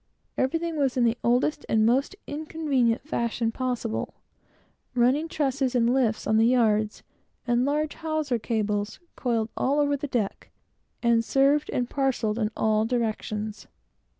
Everything 0.35 0.77
was 0.77 0.97
in 0.97 1.03
the 1.03 1.19
oldest 1.23 1.63
and 1.69 1.85
most 1.85 2.15
inconvenient 2.25 3.07
fashion 3.07 3.51
possible; 3.51 4.15
running 4.95 5.27
trusses 5.27 5.75
on 5.75 5.85
the 6.37 6.45
yards, 6.47 7.03
and 7.45 7.65
large 7.65 7.93
hawser 7.93 8.39
cables, 8.39 8.99
coiled 9.15 9.51
all 9.55 9.79
over 9.79 9.95
the 9.95 10.07
decks, 10.07 10.47
and 11.03 11.23
served 11.23 11.69
and 11.69 11.87
parcelled 11.87 12.39
in 12.39 12.49
all 12.57 12.83
directions. 12.83 13.67